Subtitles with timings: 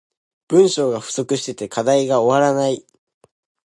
[0.47, 2.83] 文章が不足してて課題が終わらない